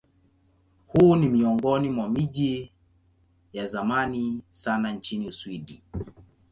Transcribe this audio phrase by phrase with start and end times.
[0.87, 2.71] Huu ni miongoni mwa miji
[3.53, 5.83] ya zamani sana nchini Uswidi.